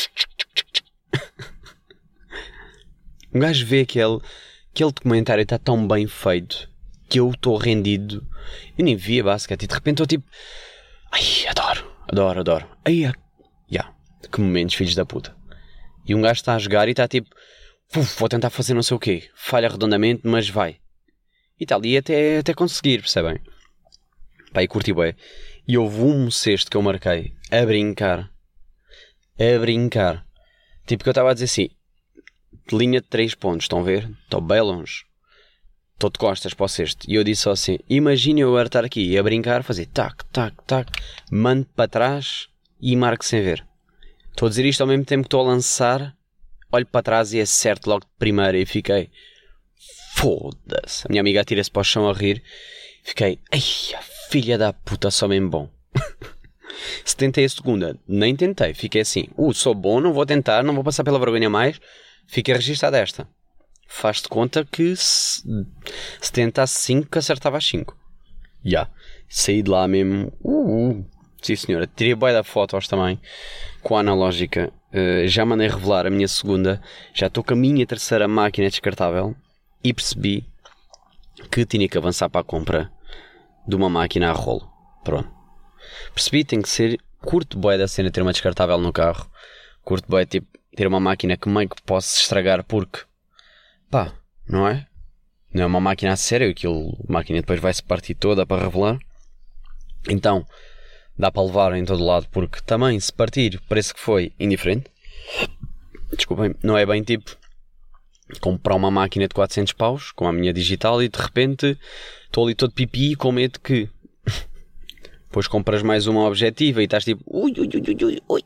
[3.35, 4.19] Um gajo vê aquele,
[4.77, 6.71] aquele documentário está tão bem feito
[7.09, 8.23] que eu estou rendido.
[8.77, 10.31] Eu nem via basquete e de repente estou tipo.
[11.11, 12.69] Ai, adoro, adoro, adoro.
[12.85, 13.11] Ai,
[13.71, 13.95] yeah.
[14.31, 15.35] que momentos, filhos da puta.
[16.07, 17.31] E um gajo está a jogar e está tipo,
[18.19, 19.31] vou tentar fazer não sei o quê.
[19.35, 20.77] Falha redondamente, mas vai.
[21.59, 23.41] E tal, e até, até conseguir, percebem?
[24.53, 25.15] Pá, e curti bem.
[25.67, 28.31] E houve um cesto que eu marquei a brincar.
[29.39, 30.27] A brincar.
[30.87, 31.71] Tipo que eu estava a dizer assim,
[32.75, 34.11] linha de 3 pontos, estão a ver?
[34.25, 35.05] Estou bem longe.
[35.95, 37.11] Estou de costas para o cesto.
[37.11, 40.91] E eu disse só assim: Imagina eu estar aqui a brincar, fazer tac, tac, tac,
[41.31, 42.49] mando para trás
[42.81, 43.67] e marco sem ver.
[44.31, 46.15] Estou a dizer isto ao mesmo tempo que estou a lançar,
[46.71, 49.11] olho para trás e é certo logo de primeira e fiquei.
[50.15, 51.07] Foda-se.
[51.07, 52.43] A minha amiga atira-se para o chão a rir.
[53.03, 53.39] Fiquei.
[53.51, 53.61] Ai,
[54.29, 55.71] filha da puta, só mesmo bom.
[57.05, 58.75] Se tentei a segunda, nem tentei.
[58.75, 59.29] Fiquei assim.
[59.37, 61.81] Uh, sou bom, não vou tentar, não vou passar pela vergonha mais.
[62.27, 63.29] Fiquei registada esta.
[63.89, 65.43] Faz-te conta que se,
[66.21, 67.97] se tentasse 5, que acertava as 5.
[68.65, 68.71] Já.
[68.71, 68.91] Yeah.
[69.29, 70.33] Saí de lá mesmo.
[70.41, 71.11] Uh, uh.
[71.41, 71.87] Sim, senhora.
[71.87, 73.21] Tirei bem da fotos também
[73.83, 74.73] com a analógica.
[74.93, 76.83] Uh, já mandei revelar a minha segunda.
[77.15, 79.35] Já estou com a minha terceira máquina descartável
[79.83, 80.45] e percebi
[81.51, 82.91] que tinha que avançar para a compra
[83.67, 84.69] de uma máquina a rolo.
[85.05, 85.31] Pronto.
[86.13, 89.31] Percebi tem que ser curto boé da cena ter uma descartável no carro.
[89.83, 93.01] Curto boé tipo ter uma máquina que meio que posso estragar porque
[93.91, 94.13] pá,
[94.49, 94.87] não é?
[95.53, 98.63] Não é uma máquina a sério, aquilo, a máquina depois vai se partir toda para
[98.63, 98.99] revelar.
[100.09, 100.47] Então,
[101.19, 104.91] dá para levar em todo lado, porque também, se partir, parece que foi indiferente.
[106.13, 107.37] desculpem, não é bem tipo
[108.41, 111.79] comprar uma máquina de 400 paus com a minha digital e de repente
[112.25, 113.89] estou ali todo pipi com medo que
[115.29, 118.45] depois compras mais uma objetiva e estás tipo ui, ui, ui, ui,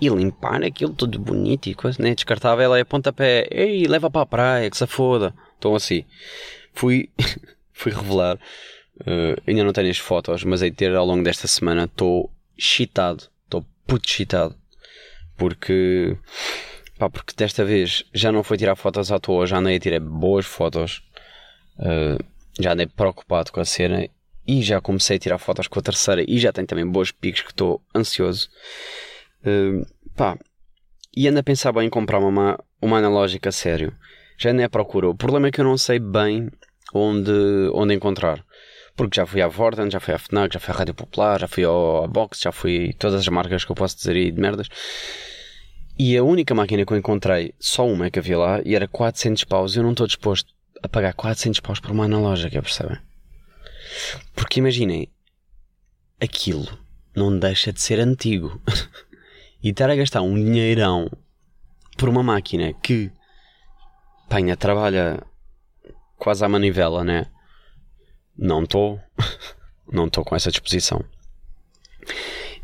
[0.00, 2.14] e limpar aquilo tudo bonito e coisa, né?
[2.14, 5.34] Descartável é pontapé, ei, leva para a praia, que se foda.
[5.58, 6.04] Então assim,
[6.72, 7.10] fui,
[7.72, 11.84] fui revelar, uh, ainda não tenho as fotos, mas de ter ao longo desta semana,
[11.84, 14.54] estou chitado, estou puto chitado,
[15.36, 16.16] porque,
[16.98, 20.00] pá, porque desta vez já não foi tirar fotos à toa, já andei a tirar
[20.00, 21.02] boas fotos,
[21.78, 22.22] uh,
[22.58, 24.08] já andei preocupado com a cena
[24.50, 27.42] e já comecei a tirar fotos com a terceira e já tenho também boas picos
[27.42, 28.48] que estou ansioso.
[29.46, 29.86] Uh,
[30.16, 30.36] pá,
[31.16, 33.94] e ando a pensar bem em comprar uma, uma analógica sério.
[34.36, 35.08] Já nem a procura.
[35.08, 36.50] O problema é que eu não sei bem
[36.92, 37.30] onde,
[37.72, 38.44] onde encontrar.
[38.96, 41.46] Porque já fui à Vorten, já fui à FNAC, já fui à Rádio Popular, já
[41.46, 44.66] fui ao Box, já fui todas as marcas que eu posso dizer aí de merdas.
[45.96, 48.88] E a única máquina que eu encontrei, só uma é que havia lá, e era
[48.88, 49.76] 400 paus.
[49.76, 52.98] E eu não estou disposto a pagar 400 paus por uma analógica, percebem?
[54.34, 55.08] Porque imaginem,
[56.20, 56.66] aquilo
[57.14, 58.60] não deixa de ser antigo.
[59.62, 61.10] e estar a gastar um dinheirão
[61.96, 63.10] por uma máquina que
[64.28, 65.22] penha, trabalha
[66.16, 67.26] quase à manivela, né?
[68.36, 69.00] Não estou.
[69.92, 71.04] não estou com essa disposição.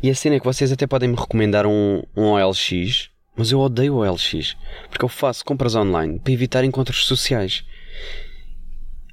[0.03, 3.61] E a cena é que vocês até podem me recomendar um, um OLX, mas eu
[3.61, 4.57] odeio o OLX,
[4.89, 7.65] porque eu faço compras online para evitar encontros sociais.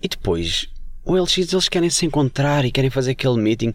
[0.02, 0.70] E depois,
[1.06, 3.74] o OLX eles querem se encontrar e querem fazer aquele meeting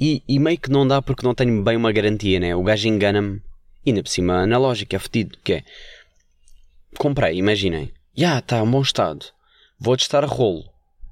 [0.00, 2.54] e, e meio que não dá porque não tenho bem uma garantia, né?
[2.54, 3.40] O gajo engana-me.
[3.84, 5.64] E ainda por cima, analógico, é fedido, que é...
[6.98, 7.92] Comprei, imaginem.
[8.16, 9.26] Já, yeah, está, bom estado.
[9.78, 10.64] Vou testar rolo.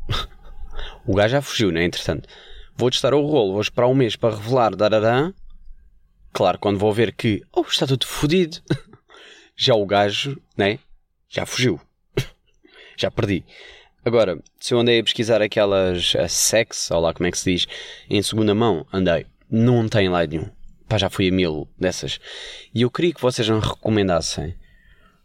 [1.06, 1.84] o gajo já fugiu, né?
[1.84, 2.28] Entretanto.
[2.74, 5.32] Vou testar o rolo, vou esperar um mês para revelar, dararã.
[6.32, 8.58] Claro, quando vou ver que, oh, está tudo fodido.
[9.54, 10.78] já o gajo, né?
[11.28, 11.80] Já fugiu.
[12.96, 13.44] já perdi.
[14.04, 17.52] Agora, se eu andei a pesquisar aquelas a sex, ou lá como é que se
[17.52, 17.66] diz,
[18.10, 20.50] em segunda mão, andei, não tem lá nenhum.
[20.88, 22.18] Pá, já fui a mil dessas.
[22.74, 24.56] E eu queria que vocês me recomendassem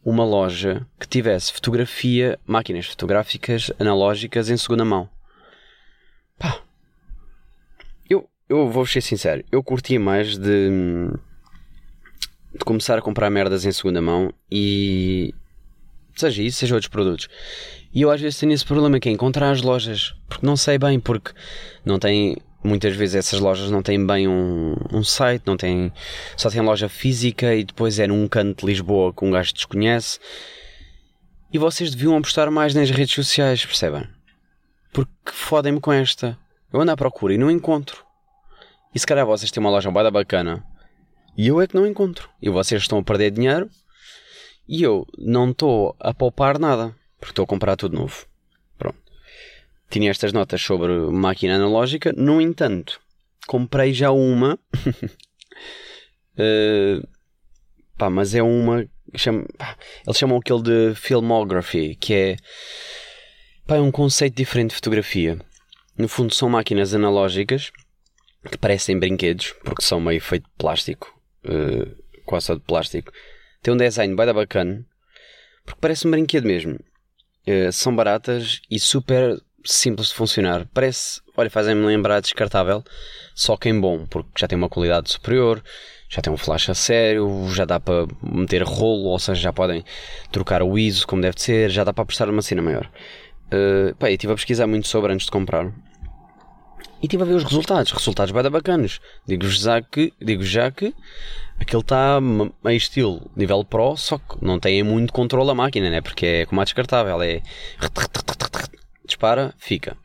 [0.06, 5.10] uma loja que tivesse fotografia, máquinas fotográficas analógicas em segunda mão.
[6.38, 6.62] Pá,
[8.08, 10.70] eu, eu vou ser sincero, eu curtia mais de,
[12.54, 15.34] de começar a comprar merdas em segunda mão e
[16.16, 17.28] seja isso, seja outros produtos.
[17.98, 20.78] E eu às vezes tenho esse problema que é encontrar as lojas, porque não sei
[20.78, 21.32] bem, porque
[21.84, 22.38] não tem.
[22.64, 25.92] Muitas vezes essas lojas não têm bem um, um site, não têm,
[26.36, 30.20] só tem loja física e depois é num canto de Lisboa que um gajo desconhece.
[31.52, 34.08] E vocês deviam apostar mais nas redes sociais, percebem?
[34.94, 36.38] Porque fodem-me com esta.
[36.72, 38.06] Eu ando à procura e não encontro.
[38.94, 40.64] E se calhar vocês têm uma loja bada bacana
[41.36, 42.30] e eu é que não encontro.
[42.40, 43.68] E vocês estão a perder dinheiro
[44.68, 48.26] e eu não estou a poupar nada porque estou a comprar tudo novo.
[48.78, 48.98] Pronto.
[49.90, 53.00] Tinha estas notas sobre máquina analógica, no entanto,
[53.48, 54.60] comprei já uma.
[56.38, 57.08] uh,
[57.98, 58.88] pá, mas é uma.
[59.16, 62.36] Chama, pá, eles chamam aquele de filmography, que é,
[63.66, 65.40] pá, é um conceito diferente de fotografia.
[65.98, 67.72] No fundo, são máquinas analógicas
[68.52, 73.12] que parecem brinquedos, porque são meio feito de plástico, uh, quase só de plástico.
[73.62, 74.86] Tem um design bem bacana,
[75.66, 76.78] porque parece um brinquedo mesmo.
[77.48, 80.68] Uh, são baratas e super simples de funcionar.
[80.74, 82.84] Parece, olha, fazem-me lembrar descartável,
[83.34, 85.64] só que em bom, porque já tem uma qualidade superior,
[86.10, 89.84] já tem um flash a sério, já dá para meter rolo, ou seja, já podem
[90.32, 92.90] trocar o ISO como deve ser, já dá para prestar uma cena maior.
[93.48, 95.72] Uh, pá, eu estive a pesquisar muito sobre antes de comprar
[97.02, 99.00] e estive a ver os resultados, resultados bem bacanas.
[99.26, 100.94] Digo já que, digo já que
[101.60, 106.02] aquele está meio estilo nível Pro, só que não tem muito controle a máquina, né?
[106.02, 107.42] Porque é como a descartável, é
[109.06, 109.98] dispara, fica.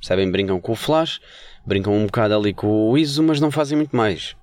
[0.00, 0.30] Percebem?
[0.30, 1.20] Brincam com o flash,
[1.64, 4.36] brincam um bocado ali com o ISO, mas não fazem muito mais.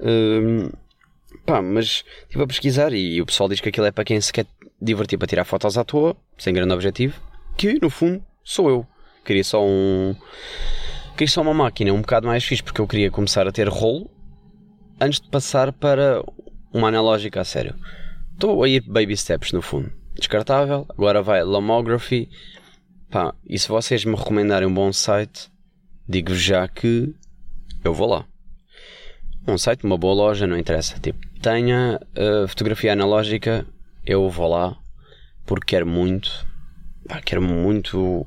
[0.00, 0.70] Hum,
[1.46, 4.32] pá, mas estive a pesquisar e o pessoal diz que aquilo é para quem se
[4.32, 4.46] quer
[4.80, 7.20] divertir para tirar fotos à toa, sem grande objetivo,
[7.56, 8.86] que no fundo sou eu.
[9.24, 10.14] Queria só um.
[11.16, 14.10] Queria só uma máquina um bocado mais fixe, porque eu queria começar a ter rolo
[15.02, 16.22] antes de passar para
[16.72, 17.74] uma analógica a sério.
[18.32, 19.92] Estou a ir baby steps no fundo.
[20.14, 22.28] Descartável, agora vai Lomography.
[23.10, 25.50] Pá, e se vocês me recomendarem um bom site,
[26.08, 27.12] digo já que
[27.84, 28.24] eu vou lá.
[29.46, 30.98] Um site, uma boa loja, não interessa.
[31.00, 33.66] Tipo, tenha uh, fotografia analógica,
[34.06, 34.78] eu vou lá
[35.44, 36.46] porque quero muito.
[37.08, 38.24] Pá, quero muito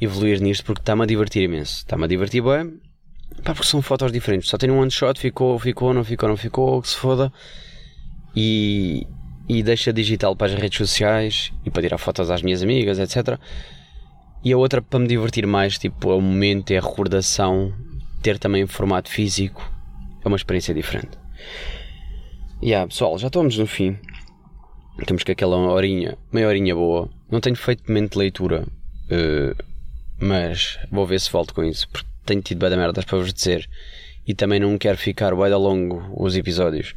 [0.00, 1.76] evoluir nisto porque está-me a divertir imenso.
[1.76, 2.80] Está-me a divertir bem
[3.42, 4.48] Pá, porque são fotos diferentes.
[4.48, 7.32] Só tenho um one shot, ficou, ficou, não ficou, não ficou, que se foda.
[8.34, 9.06] e,
[9.48, 13.38] e deixa digital para as redes sociais e para tirar fotos às minhas amigas, etc.
[14.44, 17.72] E a outra para me divertir mais, tipo, é o momento, é a recordação,
[18.22, 19.70] ter também em formato físico,
[20.24, 21.16] é uma experiência diferente.
[22.60, 23.98] E yeah, pessoal, já estamos no fim.
[25.06, 27.08] Temos que aquela horinha, meia horinha boa.
[27.30, 29.64] Não tenho feito momento de leitura, uh,
[30.18, 33.32] mas vou ver se volto com isso, porque tenho tido bem da merdas para vos
[33.32, 33.68] dizer.
[34.26, 36.94] E também não quero ficar bem da longo os episódios.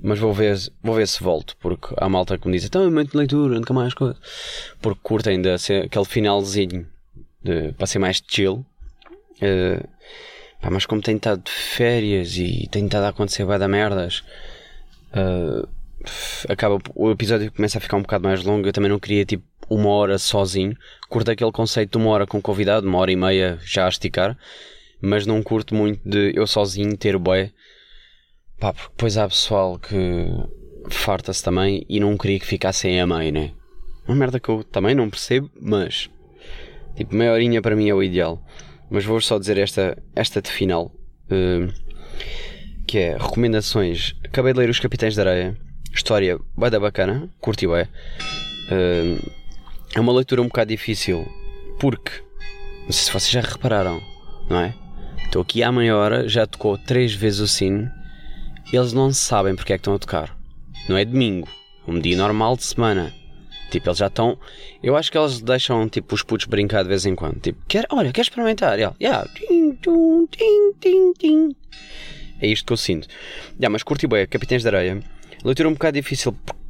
[0.00, 3.12] Mas vou ver, vou ver se volto, porque há malta que me diz: então, momento
[3.12, 4.16] de leitura, nunca mais coisa.
[4.80, 6.86] Porque curto ainda aquele finalzinho
[7.42, 8.64] de, para ser mais chill.
[9.36, 9.86] Uh,
[10.60, 14.22] pá, mas como tenho estado de férias e tenho estado a acontecer bem da merdas.
[15.14, 15.68] Uh,
[16.48, 18.66] acaba o episódio começa a ficar um bocado mais longo.
[18.66, 20.76] Eu também não queria tipo uma hora sozinho.
[21.08, 24.36] Curto aquele conceito de uma hora com convidado, uma hora e meia já a esticar,
[25.00, 27.50] mas não curto muito de eu sozinho ter bué.
[28.58, 30.28] Pá, porque depois há pessoal que
[30.90, 33.52] farta-se também e não queria que ficassem a meio, né?
[34.06, 36.10] Uma merda que eu também não percebo, mas
[36.96, 38.42] tipo, meia horinha para mim é o ideal.
[38.90, 40.92] Mas vou só dizer esta, esta de final.
[41.30, 41.72] Uh,
[42.86, 44.14] que é recomendações.
[44.22, 45.56] Acabei de ler Os Capitães da Areia
[45.94, 47.84] História vai da bacana, curti bem.
[48.70, 49.41] Uh,
[49.94, 51.26] é uma leitura um bocado difícil
[51.78, 52.12] porque,
[52.84, 54.00] não sei se vocês já repararam,
[54.48, 54.74] não é?
[55.24, 57.90] Estou aqui há meia hora, já tocou três vezes o sino
[58.72, 60.36] e eles não sabem porque é que estão a tocar.
[60.88, 61.48] Não é domingo,
[61.86, 63.12] é um dia normal de semana.
[63.70, 64.38] Tipo, eles já estão.
[64.82, 67.40] Eu acho que eles deixam tipo, os putos brincar de vez em quando.
[67.40, 68.78] Tipo, quer, olha, quer experimentar?
[68.78, 69.26] Ela, yeah.
[69.34, 71.56] tim, tum, tim, tim, tim.
[72.38, 73.08] É isto que eu sinto.
[73.52, 75.02] Yeah, mas curti bem, Capitães de Areia
[75.44, 76.61] leitura um bocado difícil por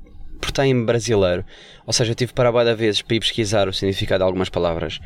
[0.50, 1.44] estar em brasileiro.
[1.86, 4.98] Ou seja, eu tive para várias vezes para ir pesquisar o significado de algumas palavras.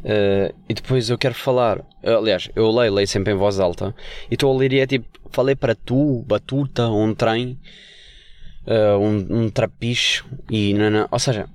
[0.00, 1.84] Uh, e depois eu quero falar.
[2.02, 3.94] Aliás, eu leio, leio sempre em voz alta.
[4.30, 7.58] E estou a ler e é tipo, falei para tu, batuta, um trem,
[8.66, 10.26] uh, um, um trapicho.
[10.50, 11.48] E não, não, ou seja,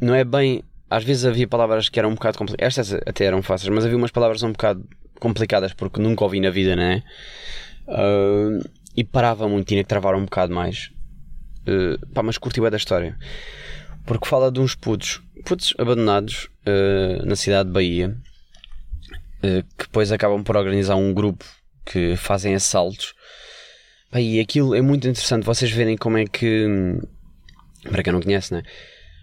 [0.00, 0.62] não é bem.
[0.88, 2.78] Às vezes havia palavras que eram um bocado complicadas.
[2.78, 4.84] Estas até eram fáceis, mas havia umas palavras um bocado
[5.20, 7.02] complicadas porque nunca ouvi na vida, né?
[7.86, 10.90] Uh, e parava muito, tinha que travar um bocado mais.
[11.66, 13.16] Uh, pá, mas curti bem da história.
[14.06, 18.16] Porque fala de uns putos, putos abandonados uh, na cidade de Bahia,
[19.38, 21.44] uh, que depois acabam por organizar um grupo
[21.84, 23.14] que fazem assaltos.
[24.10, 26.66] Pá, e aquilo é muito interessante vocês verem como é que.
[27.88, 28.62] Para quem não conhece, né?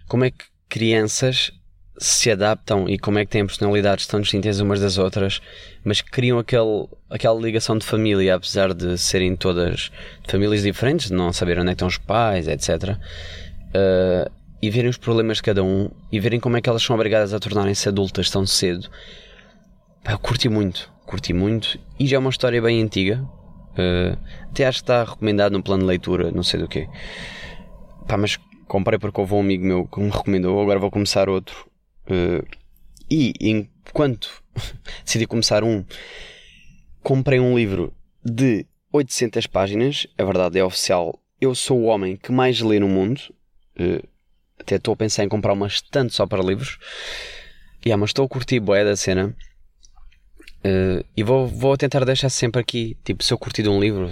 [0.08, 1.52] Como é que crianças
[1.98, 5.40] se adaptam e como é que têm personalidades tão distintas umas das outras,
[5.84, 9.90] mas criam aquele, aquela ligação de família, apesar de serem todas
[10.24, 12.90] de famílias diferentes, de não saber onde é estão os pais, etc.
[12.90, 12.96] Uh,
[13.74, 14.30] eh,
[14.62, 17.34] e verem os problemas de cada um e verem como é que elas são obrigadas
[17.34, 18.88] a tornarem-se adultas tão cedo.
[20.08, 21.78] Eu curti muito, curti muito.
[21.98, 23.22] E já é uma história bem antiga.
[23.72, 24.18] Uh,
[24.50, 26.88] até acho que está recomendado no plano de leitura, não sei do quê.
[28.06, 31.67] Pá, mas comprei porque houve um amigo meu que me recomendou, agora vou começar outro
[32.08, 32.46] Uh,
[33.10, 34.42] e enquanto
[35.04, 35.84] decidi começar um,
[37.02, 37.92] comprei um livro
[38.24, 40.06] de 800 páginas.
[40.16, 41.18] A verdade é oficial.
[41.40, 43.20] Eu sou o homem que mais lê no mundo.
[43.78, 44.06] Uh,
[44.58, 46.78] até estou a pensar em comprar uma estante só para livros.
[47.84, 49.34] Yeah, mas estou a curtir boé da cena.
[50.64, 54.10] Uh, e vou, vou tentar deixar sempre aqui, tipo, se eu curti de um livro,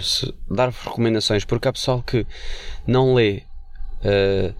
[0.48, 2.24] dar recomendações, porque há pessoal que
[2.86, 3.42] não lê.
[4.00, 4.54] Uh,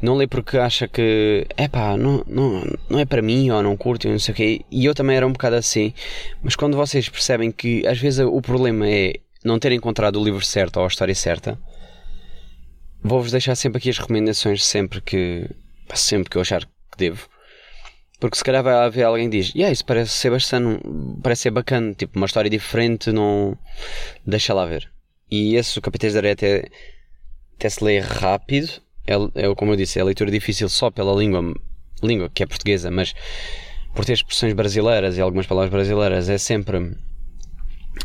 [0.00, 3.76] não lê porque acha que é pá, não, não, não é para mim ou não
[3.76, 4.60] curto ou não sei o quê.
[4.70, 5.92] E eu também era um bocado assim.
[6.42, 10.44] Mas quando vocês percebem que às vezes o problema é não ter encontrado o livro
[10.44, 11.58] certo ou a história certa,
[13.02, 15.48] vou-vos deixar sempre aqui as recomendações sempre que
[15.94, 17.28] sempre que eu achar que devo.
[18.20, 20.82] Porque se calhar vai haver alguém que diz, yeah, isso parece ser bastante,
[21.22, 23.56] parece ser bacana, tipo uma história diferente, não
[24.26, 24.90] deixa lá ver.
[25.30, 26.68] E esse o Capitães da Areia até,
[27.56, 28.82] até se lê rápido
[29.34, 31.54] é, como eu disse, é a leitura difícil só pela língua,
[32.02, 33.14] língua que é portuguesa, mas
[33.94, 36.94] por ter expressões brasileiras e algumas palavras brasileiras é sempre,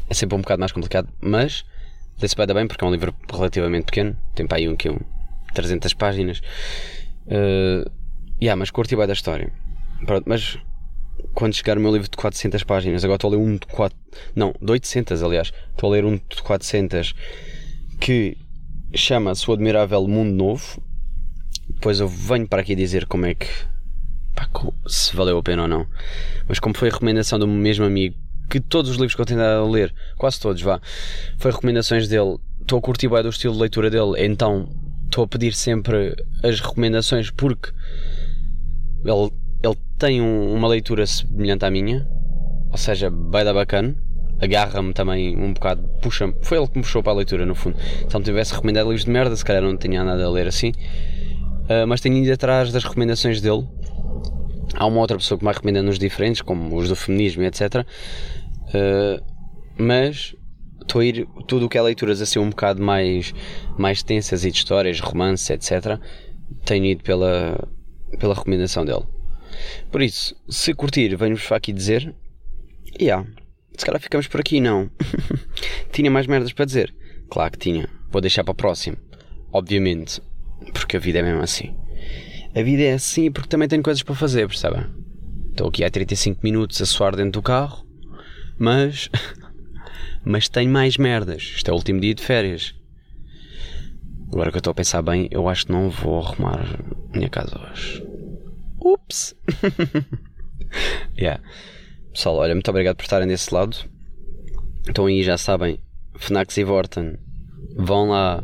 [0.10, 1.66] é sempre um bocado mais complicado, mas
[2.22, 4.98] lê-se bem, bem porque é um livro relativamente pequeno, tem para aí um que um
[5.54, 6.42] 300 páginas.
[7.28, 7.90] Uh,
[8.42, 9.52] yeah, mas curti bem da história.
[10.06, 10.58] Pronto, mas
[11.34, 13.98] quando chegar o meu livro de 400 páginas, agora estou a ler um de 4,
[14.36, 17.14] não, de 800 aliás, estou a ler um de 400
[18.00, 18.38] que
[18.96, 20.82] chama-se O Admirável Mundo Novo
[21.70, 23.48] depois eu venho para aqui dizer como é que.
[24.36, 24.50] Pá,
[24.88, 25.88] se valeu a pena ou não.
[26.48, 28.16] Mas como foi a recomendação do mesmo amigo,
[28.50, 30.82] que todos os livros que eu tenho a ler, quase todos, vá,
[31.38, 32.38] foi recomendações dele.
[32.62, 34.70] Estou a curtir bem do estilo de leitura dele, então
[35.06, 37.72] estou a pedir sempre as recomendações porque
[39.06, 42.08] ele, ele tem um, uma leitura semelhante à minha,
[42.72, 43.96] ou seja, vai dar bacana.
[44.42, 46.34] agarra-me também um bocado, puxa-me.
[46.42, 47.78] Foi ele que me puxou para a leitura, no fundo.
[47.78, 50.74] Se ele tivesse recomendado livros de merda, se calhar não tinha nada a ler assim.
[51.64, 53.68] Uh, mas tenho ido atrás das recomendações dele.
[54.76, 57.86] Há uma outra pessoa que me vai recomendando uns diferentes, como os do feminismo etc.
[58.70, 59.24] Uh,
[59.78, 60.36] mas
[60.82, 63.34] estou a ir tudo o que é leituras a ser um bocado mais,
[63.78, 66.00] mais tensas e de histórias, romances, etc.
[66.66, 67.68] Tenho ido pela,
[68.20, 69.04] pela recomendação dele.
[69.92, 72.14] Por isso, se curtir, venho-vos aqui dizer.
[73.00, 73.26] E yeah,
[73.78, 74.90] se calhar ficamos por aqui, não.
[75.92, 76.94] tinha mais merdas para dizer?
[77.30, 77.90] Claro que tinha.
[78.12, 78.98] Vou deixar para o próximo.
[79.52, 80.22] Obviamente.
[80.72, 81.76] Porque a vida é mesmo assim.
[82.56, 84.86] A vida é assim porque também tenho coisas para fazer, percebem?
[85.50, 87.86] Estou aqui há 35 minutos a suar dentro do carro,
[88.58, 89.10] mas.
[90.24, 91.42] mas tenho mais merdas.
[91.56, 92.76] Isto é o último dia de férias.
[94.32, 96.66] Agora que eu estou a pensar bem, eu acho que não vou arrumar
[97.14, 98.04] minha casa hoje.
[98.80, 99.36] Ups!
[101.18, 101.42] yeah.
[102.12, 103.78] Pessoal, olha, muito obrigado por estarem desse lado.
[104.90, 105.80] Então aí já sabem,
[106.16, 107.18] Fnax e Vorten
[107.76, 108.44] vão lá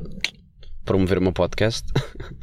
[0.90, 1.86] promover o meu podcast.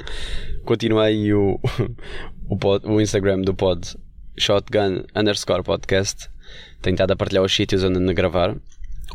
[0.65, 1.59] Continua aí o,
[2.49, 3.97] o, pod, o Instagram do pod
[4.39, 6.29] shotgun underscore podcast.
[6.81, 8.57] Tenho estado a partilhar os sítios onde ando a gravar.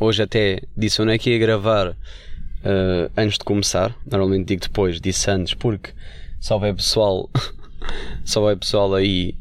[0.01, 3.95] Hoje até disse onde é que ia gravar uh, antes de começar.
[4.05, 5.93] Normalmente digo depois, disse antes, porque
[6.41, 7.29] só vai pessoal
[8.25, 9.33] só vai pessoal aí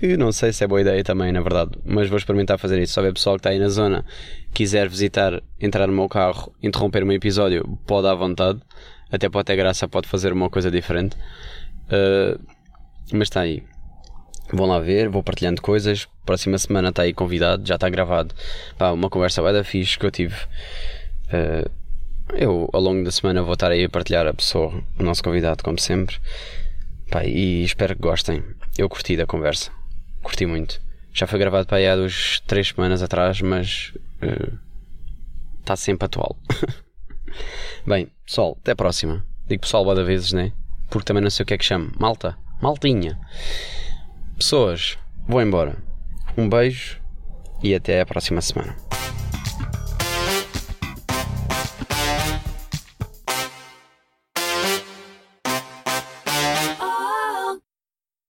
[0.00, 2.94] que não sei se é boa ideia também, na verdade, mas vou experimentar fazer isso.
[2.94, 4.04] Só ver pessoal que está aí na zona
[4.52, 8.60] quiser visitar, entrar no meu carro, interromper o meu episódio, pode à vontade.
[9.10, 11.16] Até pode ter graça, pode fazer uma coisa diferente.
[11.86, 12.38] Uh,
[13.12, 13.62] mas está aí.
[14.52, 16.06] Vão lá ver, vou partilhando coisas.
[16.24, 18.34] Próxima semana está aí convidado, já está gravado.
[18.76, 20.36] Pá, uma conversa bem da fixe que eu tive.
[21.26, 21.70] Uh,
[22.34, 25.62] eu, ao longo da semana, vou estar aí a partilhar a pessoa, o nosso convidado,
[25.62, 26.16] como sempre.
[27.10, 28.42] Pá, e espero que gostem.
[28.76, 29.70] Eu curti da conversa.
[30.22, 30.80] Curti muito.
[31.12, 33.92] Já foi gravado para aí há duas, três semanas atrás, mas
[35.60, 36.36] está uh, sempre atual.
[37.86, 39.24] Bem, pessoal, até a próxima.
[39.46, 40.52] Digo pessoal várias vezes, né?
[40.90, 41.90] Porque também não sei o que é que chamo.
[41.98, 43.18] Malta, maltinha.
[44.36, 45.76] Pessoas, vou embora.
[46.36, 47.00] Um beijo
[47.62, 48.76] e até a próxima semana.